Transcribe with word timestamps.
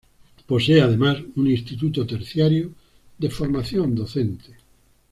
Posee 0.47 0.81
además 0.81 1.19
un 1.35 1.45
instituto 1.45 2.07
terciario 2.07 2.73
de 3.19 3.29
formación 3.29 3.93
docente. 3.93 4.55